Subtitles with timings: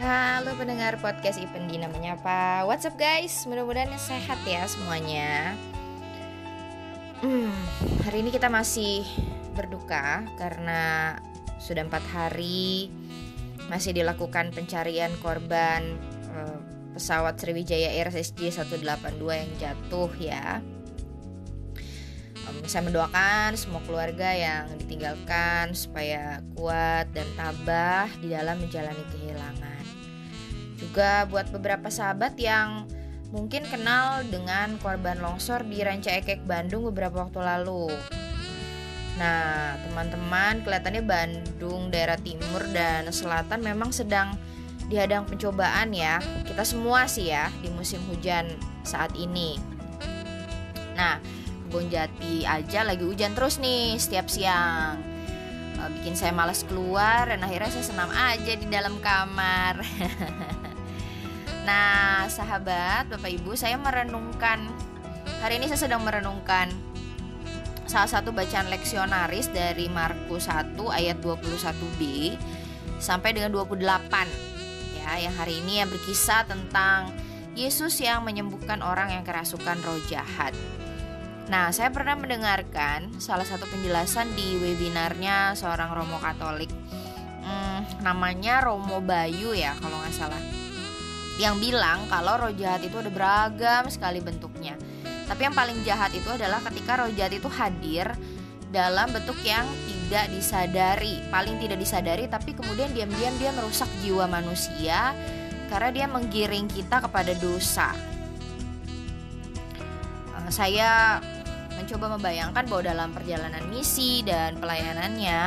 [0.00, 2.64] Halo pendengar podcast Ipendi namanya apa?
[2.64, 3.44] What's up guys?
[3.44, 5.52] Mudah-mudahan sehat ya semuanya.
[7.20, 7.52] Hmm,
[8.08, 9.04] hari ini kita masih
[9.52, 11.20] berduka karena
[11.60, 12.88] sudah empat hari
[13.68, 16.00] masih dilakukan pencarian korban
[16.32, 16.58] eh,
[16.96, 20.64] pesawat Sriwijaya Air SJ 182 yang jatuh ya.
[22.64, 29.69] Saya mendoakan semua keluarga yang ditinggalkan supaya kuat dan tabah di dalam menjalani kehilangan.
[30.80, 32.88] Juga buat beberapa sahabat yang
[33.30, 37.92] mungkin kenal dengan korban longsor di Ranca Ekek Bandung beberapa waktu lalu.
[39.20, 44.32] Nah, teman-teman, kelihatannya Bandung, daerah timur dan selatan memang sedang
[44.88, 46.18] dihadang pencobaan ya.
[46.48, 48.48] Kita semua sih ya di musim hujan
[48.82, 49.60] saat ini.
[50.96, 51.20] Nah,
[51.70, 54.98] Kebon Jati aja lagi hujan terus nih setiap siang.
[55.78, 59.78] Eh, bikin saya malas keluar dan akhirnya saya senam aja di dalam kamar.
[61.70, 64.66] nah, sahabat, Bapak Ibu, saya merenungkan
[65.38, 66.66] hari ini saya sedang merenungkan
[67.86, 72.34] salah satu bacaan leksionaris dari Markus 1 ayat 21b
[72.98, 73.86] sampai dengan 28
[74.98, 77.14] ya yang hari ini yang berkisah tentang
[77.54, 80.54] Yesus yang menyembuhkan orang yang kerasukan roh jahat.
[81.50, 86.70] Nah, saya pernah mendengarkan salah satu penjelasan di webinarnya seorang Romo Katolik.
[87.42, 90.38] Hmm, namanya Romo Bayu ya, kalau nggak salah.
[91.40, 94.76] Yang bilang kalau roh jahat itu ada beragam sekali bentuknya.
[95.24, 98.12] Tapi yang paling jahat itu adalah ketika roh jahat itu hadir
[98.68, 105.16] dalam bentuk yang tidak disadari, paling tidak disadari, tapi kemudian diam-diam dia merusak jiwa manusia
[105.70, 107.94] karena dia menggiring kita kepada dosa.
[110.34, 111.22] Eh, saya
[111.78, 115.40] mencoba membayangkan bahwa dalam perjalanan misi dan pelayanannya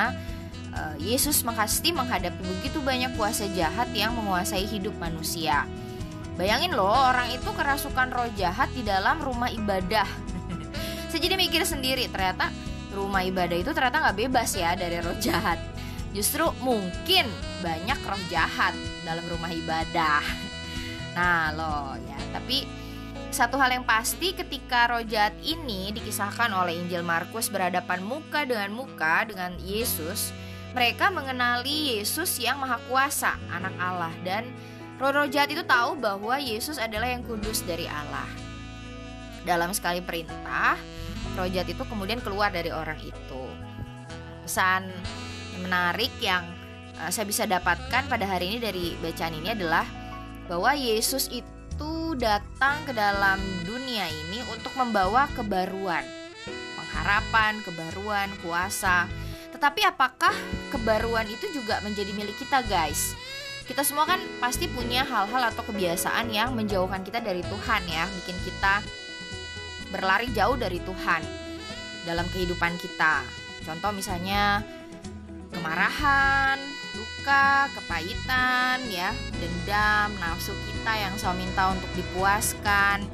[0.71, 5.67] eh, Yesus pasti menghadapi begitu banyak kuasa jahat yang menguasai hidup manusia.
[6.34, 10.10] Bayangin loh, orang itu kerasukan roh jahat di dalam rumah ibadah.
[11.14, 12.49] Saya jadi mikir sendiri, ternyata
[12.89, 15.61] rumah ibadah itu ternyata nggak bebas ya dari roh jahat.
[16.10, 17.30] Justru mungkin
[17.61, 18.73] banyak roh jahat
[19.05, 20.23] dalam rumah ibadah.
[21.14, 22.66] Nah loh ya, tapi
[23.30, 28.73] satu hal yang pasti ketika roh jahat ini dikisahkan oleh Injil Markus berhadapan muka dengan
[28.73, 30.33] muka dengan Yesus,
[30.73, 34.49] mereka mengenali Yesus yang maha kuasa, anak Allah dan
[35.03, 38.23] roh-roh jahat itu tahu bahwa Yesus adalah yang kudus dari Allah.
[39.43, 40.80] Dalam sekali perintah,
[41.36, 43.43] roh jahat itu kemudian keluar dari orang itu.
[44.47, 44.87] Pesan
[45.59, 46.47] menarik yang
[47.03, 49.83] uh, saya bisa dapatkan pada hari ini dari bacaan ini adalah
[50.47, 56.08] bahwa Yesus itu datang ke dalam dunia ini untuk membawa kebaruan,
[56.80, 59.11] pengharapan, kebaruan, kuasa.
[59.52, 60.31] Tetapi apakah
[60.71, 63.11] kebaruan itu juga menjadi milik kita, guys?
[63.63, 68.35] Kita semua kan pasti punya hal-hal atau kebiasaan yang menjauhkan kita dari Tuhan ya, bikin
[68.43, 68.83] kita
[69.87, 71.21] berlari jauh dari Tuhan
[72.03, 73.23] dalam kehidupan kita.
[73.63, 74.59] Contoh misalnya
[75.55, 76.59] kemarahan,
[76.91, 83.07] duka, kepahitan, ya, dendam, nafsu kita yang selalu minta untuk dipuaskan.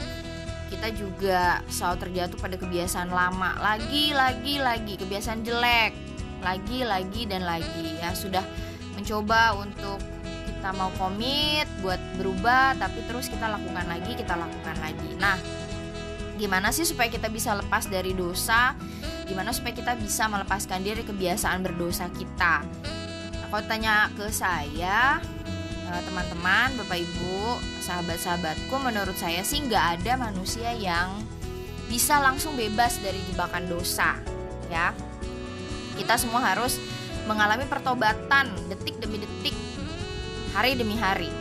[0.74, 5.94] Kita juga selalu terjatuh pada kebiasaan lama, lagi, lagi, lagi, kebiasaan jelek,
[6.42, 8.02] lagi, lagi, dan lagi.
[8.02, 8.42] Ya, sudah
[8.98, 10.02] mencoba untuk
[10.60, 15.16] kita mau komit buat berubah, tapi terus kita lakukan lagi, kita lakukan lagi.
[15.16, 15.40] Nah,
[16.36, 18.76] gimana sih supaya kita bisa lepas dari dosa?
[19.24, 22.68] Gimana supaya kita bisa melepaskan diri kebiasaan berdosa kita?
[23.50, 25.18] kalau tanya ke saya
[25.90, 31.10] eh, teman-teman bapak ibu sahabat-sahabatku menurut saya sih nggak ada manusia yang
[31.90, 34.14] bisa langsung bebas dari jebakan dosa
[34.70, 34.94] ya
[35.98, 36.78] kita semua harus
[37.26, 39.29] mengalami pertobatan detik demi detik
[40.60, 41.32] hari demi hari.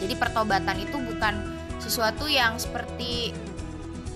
[0.00, 1.36] Jadi pertobatan itu bukan
[1.76, 3.36] sesuatu yang seperti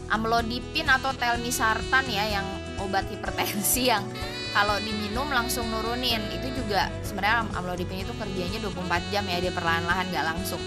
[0.09, 2.47] amlodipin atau telmisartan ya yang
[2.81, 4.09] obat hipertensi yang
[4.57, 6.25] kalau diminum langsung nurunin.
[6.33, 10.63] Itu juga sebenarnya amlodipin itu kerjanya 24 jam ya dia perlahan-lahan nggak langsung.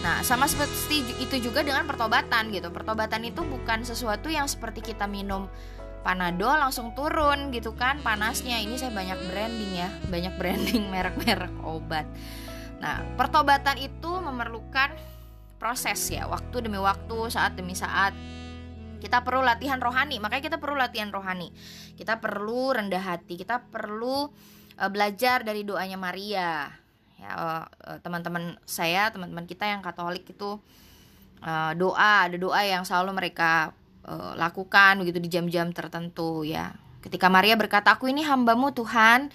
[0.00, 2.72] Nah sama seperti itu juga dengan pertobatan gitu.
[2.72, 5.44] Pertobatan itu bukan sesuatu yang seperti kita minum
[6.00, 8.64] panadol langsung turun gitu kan panasnya.
[8.64, 12.08] Ini saya banyak branding ya banyak branding merek-merek obat
[12.84, 14.92] nah pertobatan itu memerlukan
[15.56, 18.12] proses ya waktu demi waktu saat demi saat
[19.04, 21.52] kita perlu latihan rohani, makanya kita perlu latihan rohani.
[21.92, 24.32] Kita perlu rendah hati, kita perlu
[24.80, 26.72] uh, belajar dari doanya Maria.
[27.20, 27.64] Ya, uh,
[28.00, 30.56] teman-teman saya, teman-teman kita yang Katolik itu
[31.44, 33.76] uh, doa, ada doa yang selalu mereka
[34.36, 36.76] lakukan begitu di jam-jam tertentu ya.
[37.00, 39.32] Ketika Maria berkata, "Aku ini hambamu Tuhan,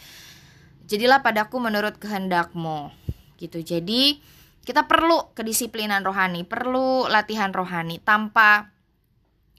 [0.86, 2.94] jadilah padaku menurut kehendakmu."
[3.39, 3.63] Gitu.
[3.63, 4.19] Jadi
[4.68, 8.03] kita perlu kedisiplinan rohani, perlu latihan rohani.
[8.03, 8.68] Tanpa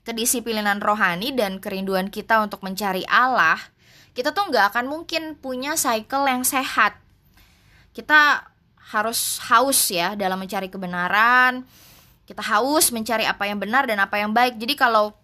[0.05, 3.57] kedisiplinan rohani dan kerinduan kita untuk mencari Allah,
[4.13, 7.01] kita tuh nggak akan mungkin punya cycle yang sehat.
[7.97, 8.53] Kita
[8.93, 11.65] harus haus ya dalam mencari kebenaran.
[12.29, 14.61] Kita haus mencari apa yang benar dan apa yang baik.
[14.61, 15.17] Jadi kalau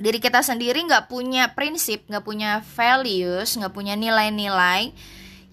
[0.00, 4.94] diri kita sendiri nggak punya prinsip, nggak punya values, nggak punya nilai-nilai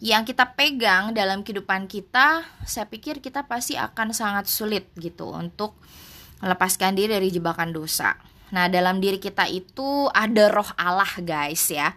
[0.02, 5.78] yang kita pegang dalam kehidupan kita, saya pikir kita pasti akan sangat sulit gitu untuk
[6.42, 8.18] melepaskan diri dari jebakan dosa.
[8.50, 11.94] Nah, dalam diri kita itu ada roh Allah, guys ya.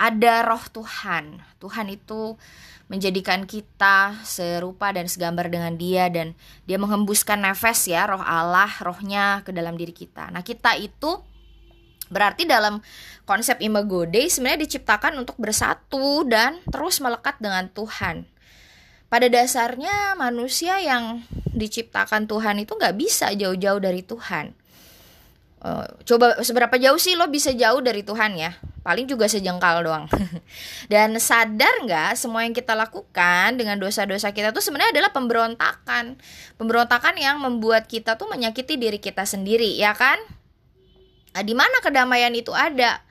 [0.00, 1.44] Ada roh Tuhan.
[1.60, 2.40] Tuhan itu
[2.88, 6.32] menjadikan kita serupa dan segambar dengan Dia dan
[6.64, 10.32] Dia menghembuskan nafas ya, roh Allah, rohnya ke dalam diri kita.
[10.32, 11.20] Nah, kita itu
[12.08, 12.78] Berarti dalam
[13.26, 18.26] konsep Imago Dei sebenarnya diciptakan untuk bersatu dan terus melekat dengan Tuhan.
[19.06, 21.22] Pada dasarnya manusia yang
[21.54, 24.54] diciptakan Tuhan itu nggak bisa jauh-jauh dari Tuhan.
[25.56, 28.54] Uh, coba seberapa jauh sih lo bisa jauh dari Tuhan ya?
[28.86, 30.06] Paling juga sejengkal doang.
[30.92, 36.18] Dan sadar nggak semua yang kita lakukan dengan dosa-dosa kita tuh sebenarnya adalah pemberontakan.
[36.54, 40.22] Pemberontakan yang membuat kita tuh menyakiti diri kita sendiri, ya kan?
[41.36, 43.04] Nah, di mana kedamaian itu ada?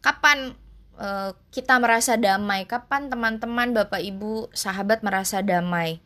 [0.00, 0.56] Kapan
[0.96, 2.64] uh, kita merasa damai?
[2.64, 6.00] Kapan teman-teman, Bapak Ibu, sahabat merasa damai?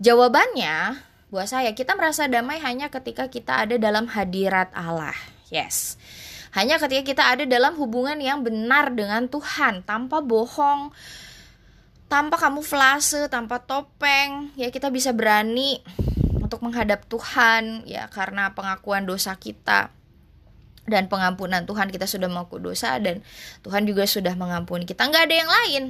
[0.00, 0.96] Jawabannya
[1.28, 5.12] buat saya kita merasa damai hanya ketika kita ada dalam hadirat Allah.
[5.52, 6.00] Yes.
[6.56, 10.96] Hanya ketika kita ada dalam hubungan yang benar dengan Tuhan, tanpa bohong,
[12.08, 15.84] tanpa kamuflase, tanpa topeng, ya kita bisa berani
[16.40, 19.92] untuk menghadap Tuhan ya karena pengakuan dosa kita
[20.86, 23.20] dan pengampunan Tuhan kita sudah mengaku dosa dan
[23.66, 25.06] Tuhan juga sudah mengampuni kita.
[25.06, 25.84] Nggak ada yang lain.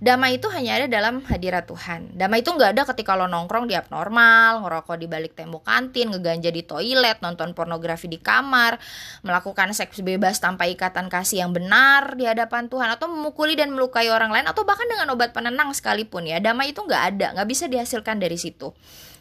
[0.00, 2.16] Damai itu hanya ada dalam hadirat Tuhan.
[2.16, 6.48] Damai itu nggak ada ketika lo nongkrong di abnormal ngerokok di balik tembok kantin ngeganja
[6.48, 8.80] di toilet nonton pornografi di kamar
[9.20, 14.08] melakukan seks bebas tanpa ikatan kasih yang benar di hadapan Tuhan atau memukuli dan melukai
[14.08, 16.40] orang lain atau bahkan dengan obat penenang sekalipun ya.
[16.40, 18.72] Damai itu nggak ada nggak bisa dihasilkan dari situ.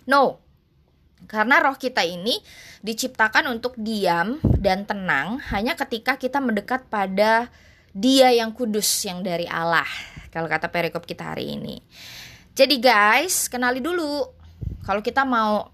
[0.07, 0.49] No
[1.27, 2.39] karena roh kita ini
[2.86, 7.51] diciptakan untuk diam dan tenang hanya ketika kita mendekat pada
[7.89, 9.89] Dia yang kudus yang dari Allah.
[10.30, 11.81] Kalau kata perikop kita hari ini.
[12.54, 14.30] Jadi guys, kenali dulu
[14.86, 15.74] kalau kita mau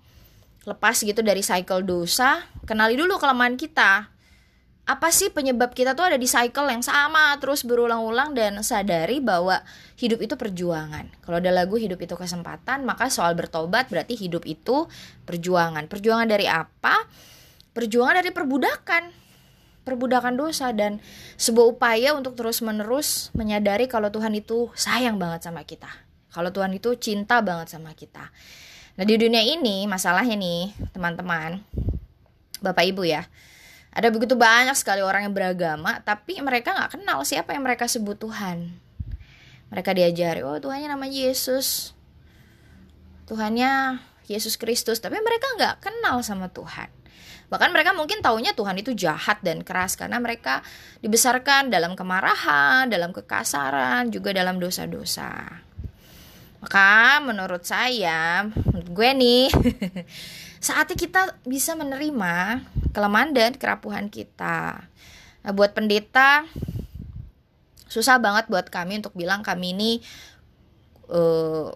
[0.64, 4.15] lepas gitu dari cycle dosa, kenali dulu kelemahan kita
[4.86, 9.66] apa sih penyebab kita tuh ada di cycle yang sama terus berulang-ulang dan sadari bahwa
[9.98, 11.10] hidup itu perjuangan.
[11.26, 14.86] Kalau ada lagu hidup itu kesempatan, maka soal bertobat berarti hidup itu
[15.26, 15.90] perjuangan.
[15.90, 17.02] Perjuangan dari apa?
[17.74, 19.04] Perjuangan dari perbudakan.
[19.86, 21.02] Perbudakan dosa dan
[21.38, 25.90] sebuah upaya untuk terus-menerus menyadari kalau Tuhan itu sayang banget sama kita.
[26.30, 28.34] Kalau Tuhan itu cinta banget sama kita.
[28.98, 31.62] Nah, di dunia ini masalahnya nih, teman-teman,
[32.62, 33.26] Bapak Ibu ya
[33.96, 38.20] ada begitu banyak sekali orang yang beragama, tapi mereka nggak kenal siapa yang mereka sebut
[38.20, 38.76] Tuhan.
[39.72, 41.96] Mereka diajari, oh Tuhannya nama Yesus,
[43.32, 46.92] Tuhannya Yesus Kristus, tapi mereka nggak kenal sama Tuhan.
[47.48, 50.60] Bahkan mereka mungkin taunya Tuhan itu jahat dan keras karena mereka
[51.00, 55.64] dibesarkan dalam kemarahan, dalam kekasaran, juga dalam dosa-dosa.
[56.60, 59.46] Maka menurut saya, menurut gue nih,
[60.68, 64.88] saatnya kita bisa menerima kelemahan dan kerapuhan kita.
[65.44, 66.48] Nah, buat pendeta
[67.86, 69.92] susah banget buat kami untuk bilang kami ini
[71.08, 71.68] eh,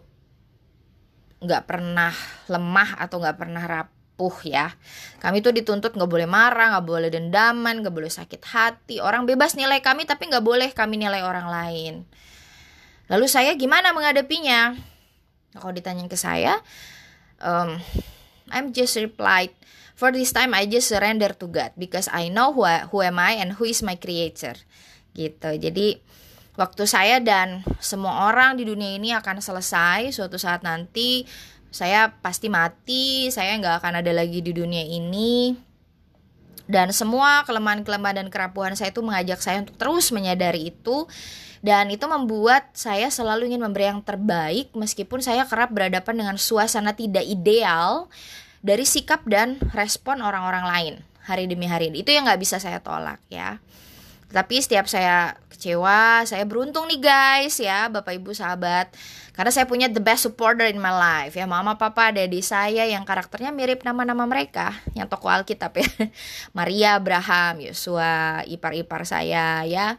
[1.39, 2.11] nggak uh, pernah
[2.49, 4.73] lemah atau nggak pernah rapuh ya.
[5.21, 8.95] Kami tuh dituntut nggak boleh marah, nggak boleh dendaman, nggak boleh sakit hati.
[8.99, 11.93] Orang bebas nilai kami tapi nggak boleh kami nilai orang lain.
[13.07, 14.75] Lalu saya gimana menghadapinya?
[15.49, 16.61] Nah, kalau ditanya ke saya,
[17.41, 17.79] um,
[18.53, 19.53] I'm just replied
[19.99, 23.35] For this time I just surrender to God because I know who, who am I
[23.43, 24.55] and who is my creator.
[25.11, 25.59] Gitu.
[25.59, 25.99] Jadi
[26.55, 31.27] waktu saya dan semua orang di dunia ini akan selesai suatu saat nanti
[31.67, 35.51] saya pasti mati, saya nggak akan ada lagi di dunia ini.
[36.63, 41.11] Dan semua kelemahan-kelemahan dan kerapuhan saya itu mengajak saya untuk terus menyadari itu
[41.59, 46.95] dan itu membuat saya selalu ingin memberi yang terbaik meskipun saya kerap berhadapan dengan suasana
[46.95, 48.07] tidak ideal
[48.59, 51.93] dari sikap dan respon orang-orang lain hari demi hari.
[51.93, 53.61] Itu yang nggak bisa saya tolak ya.
[54.29, 58.93] Tapi setiap saya kecewa, saya beruntung nih guys ya, Bapak Ibu sahabat.
[59.33, 63.07] Karena saya punya the best supporter in my life ya, mama, papa, adik saya yang
[63.07, 65.87] karakternya mirip nama-nama mereka, yang tokoh Alkitab ya.
[66.57, 69.97] Maria, Abraham, Yosua, ipar-ipar saya ya.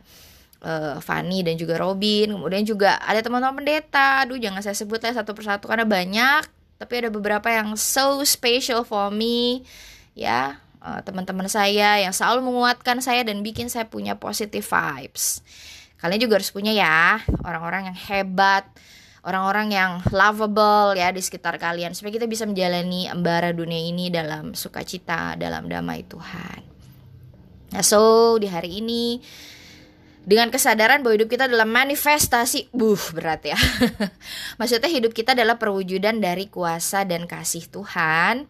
[0.61, 4.29] Uh, Fanny dan juga Robin, kemudian juga ada teman-teman pendeta.
[4.29, 8.89] Aduh, jangan saya sebut lah satu persatu karena banyak tapi ada beberapa yang so special
[8.89, 9.69] for me
[10.17, 10.57] ya.
[10.81, 15.45] Uh, teman-teman saya yang selalu menguatkan saya dan bikin saya punya positive vibes.
[16.01, 17.21] Kalian juga harus punya ya.
[17.45, 18.65] Orang-orang yang hebat
[19.21, 21.93] orang-orang yang lovable ya di sekitar kalian.
[21.93, 26.61] Supaya kita bisa menjalani embara dunia ini dalam sukacita dalam damai Tuhan.
[27.77, 29.21] Nah so di hari ini
[30.21, 33.59] dengan kesadaran bahwa hidup kita adalah manifestasi, buh berat ya.
[34.61, 38.45] Maksudnya hidup kita adalah perwujudan dari kuasa dan kasih Tuhan.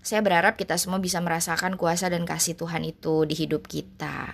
[0.00, 4.32] Saya berharap kita semua bisa merasakan kuasa dan kasih Tuhan itu di hidup kita.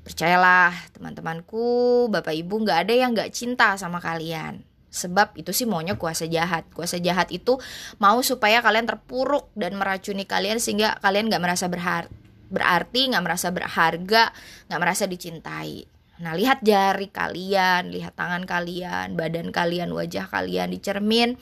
[0.00, 4.64] Percayalah teman-temanku, Bapak Ibu nggak ada yang nggak cinta sama kalian.
[4.88, 6.64] Sebab itu sih maunya kuasa jahat.
[6.72, 7.60] Kuasa jahat itu
[8.00, 14.32] mau supaya kalian terpuruk dan meracuni kalian sehingga kalian nggak merasa berarti, nggak merasa berharga,
[14.72, 15.93] nggak merasa dicintai.
[16.22, 21.34] Nah, lihat jari kalian, lihat tangan kalian, badan kalian, wajah kalian di cermin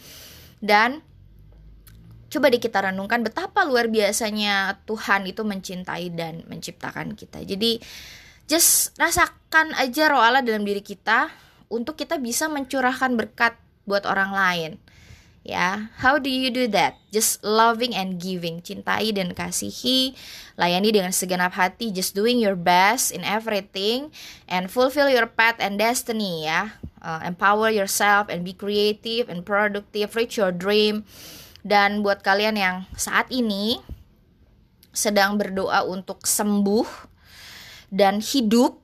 [0.65, 1.05] dan
[2.33, 7.45] coba di kita renungkan betapa luar biasanya Tuhan itu mencintai dan menciptakan kita.
[7.45, 7.77] Jadi
[8.49, 11.29] just rasakan aja roh Allah dalam diri kita
[11.69, 14.71] untuk kita bisa mencurahkan berkat buat orang lain
[15.43, 16.99] ya how do you do that?
[17.15, 18.65] Just loving and giving.
[18.65, 20.19] Cintai dan kasihi.
[20.59, 21.95] Layani dengan segenap hati.
[21.95, 24.11] Just doing your best in everything.
[24.51, 26.75] And fulfill your path and destiny ya.
[27.03, 30.15] Uh, empower yourself and be creative and productive.
[30.19, 31.07] Reach your dream.
[31.63, 33.79] Dan buat kalian yang saat ini
[34.93, 36.85] sedang berdoa untuk sembuh
[37.93, 38.82] dan hidup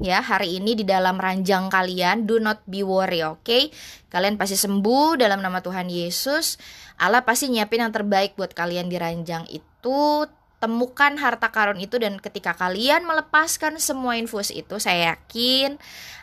[0.00, 3.44] ya hari ini di dalam ranjang kalian do not be worry oke?
[3.44, 3.68] Okay?
[4.12, 6.60] kalian pasti sembuh dalam nama Tuhan Yesus.
[7.00, 10.28] Allah pasti nyiapin yang terbaik buat kalian di ranjang itu.
[10.62, 15.74] Temukan harta karun itu dan ketika kalian melepaskan semua infus itu saya yakin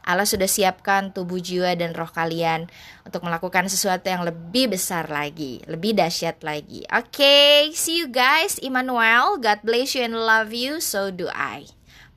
[0.08, 2.72] Allah sudah siapkan tubuh jiwa dan roh kalian
[3.04, 6.88] untuk melakukan sesuatu yang lebih besar lagi lebih dahsyat lagi.
[6.88, 11.68] Oke okay, see you guys Emmanuel God bless you and love you so do I.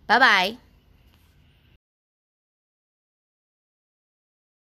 [0.06, 0.71] Bye bye